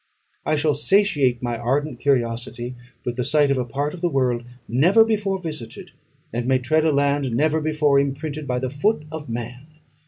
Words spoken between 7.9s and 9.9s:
imprinted by the foot of man.